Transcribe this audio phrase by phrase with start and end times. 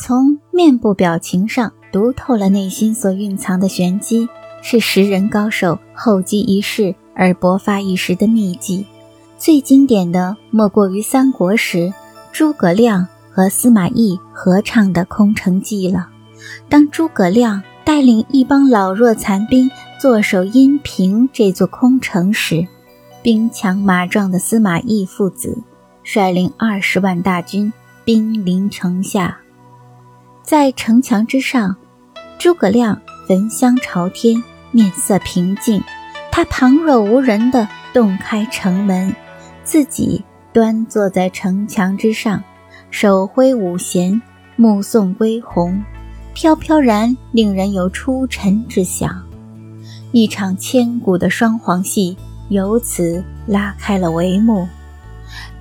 [0.00, 4.28] 从面部表情上读透了内心所蕴藏的玄机，
[4.62, 8.86] 是识人高手厚积一世而薄发一时的秘籍。
[9.36, 11.92] 最经典的莫过于三国时
[12.32, 16.08] 诸葛亮和司马懿合唱的《空城计》了。
[16.68, 19.68] 当诸葛亮带领一帮老弱残兵
[20.00, 22.68] 坐守阴平这座空城时，
[23.20, 25.58] 兵强马壮的司马懿父子
[26.04, 27.72] 率领二十万大军
[28.04, 29.38] 兵临城下。
[30.48, 31.76] 在城墙之上，
[32.38, 35.84] 诸葛亮焚香朝天，面色平静。
[36.32, 39.14] 他旁若无人地洞开城门，
[39.62, 42.42] 自己端坐在城墙之上，
[42.90, 44.22] 手挥五弦，
[44.56, 45.84] 目送归鸿，
[46.32, 49.22] 飘飘然令人有出尘之想。
[50.12, 52.16] 一场千古的双簧戏
[52.48, 54.66] 由此拉开了帷幕。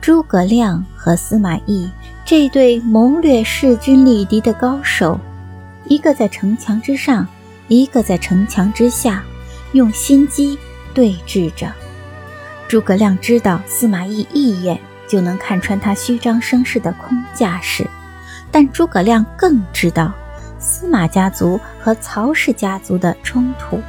[0.00, 1.90] 诸葛亮和司马懿。
[2.26, 5.16] 这对谋略势均力敌的高手，
[5.84, 7.24] 一个在城墙之上，
[7.68, 9.22] 一个在城墙之下，
[9.70, 10.58] 用心机
[10.92, 11.72] 对峙着。
[12.66, 17.88] 诸葛亮知道司马懿一眼就能看穿他虚张声势的空架势，
[18.50, 20.12] 但诸葛亮更知道
[20.58, 23.80] 司马家族和曹氏家族的冲突。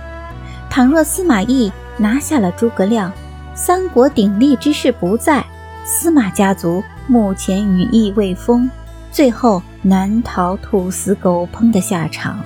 [0.70, 3.12] 倘若司马懿拿下了诸葛亮，
[3.56, 5.44] 三国鼎立之势不在，
[5.84, 6.84] 司马家族。
[7.08, 8.70] 目前羽翼未丰，
[9.12, 12.38] 最后难逃兔死狗烹的下场。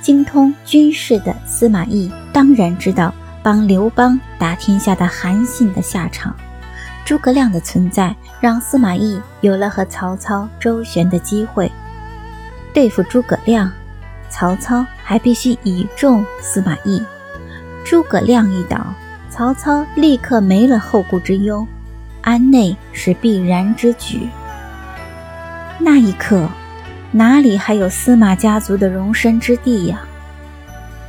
[0.00, 6.34] 精通军事的司马懿当然知道帮刘邦打天下的韩信的下场。
[7.04, 11.70] 诸葛亮的存在让司马懿有了和曹操周旋的机会。
[12.74, 13.70] 对付诸葛亮，
[14.28, 17.00] 曹操还必须倚重司马懿。
[17.84, 18.94] 诸葛亮一倒，
[19.30, 21.66] 曹操立刻没了后顾之忧。
[22.22, 24.28] 安内是必然之举。
[25.78, 26.48] 那一刻，
[27.10, 30.00] 哪里还有司马家族的容身之地呀？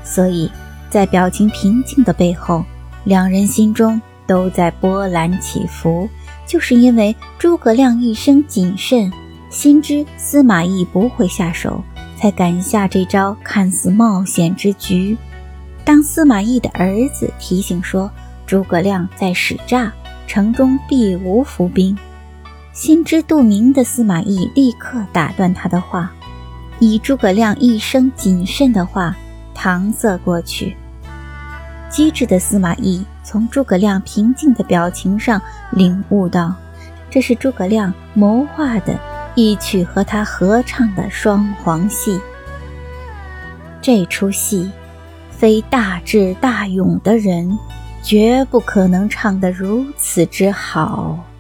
[0.04, 0.52] 所以，
[0.90, 2.66] 在表情平静的背后，
[3.06, 6.10] 两人心中都在波澜起伏。
[6.46, 9.10] 就是因为诸葛亮一生谨慎，
[9.50, 11.82] 心知司马懿不会下手，
[12.18, 15.18] 才敢下这招看似冒险之局。
[15.86, 18.12] 当司马懿的儿子提醒说
[18.46, 19.92] 诸葛亮在使诈。
[20.28, 21.98] 城中必无伏兵，
[22.72, 26.12] 心知肚明的司马懿立刻打断他的话，
[26.80, 29.16] 以诸葛亮一生谨慎的话
[29.56, 30.76] 搪塞过去。
[31.90, 35.40] 机智的司马懿从诸葛亮平静的表情上
[35.72, 36.56] 领悟到，
[37.12, 39.00] 这是诸葛亮谋划的
[39.36, 42.20] 一曲和他合唱的双簧戏。
[43.80, 44.72] 这出戏，
[45.30, 47.56] 非大智大勇的人。
[48.04, 51.33] 绝不可能唱得如此之好。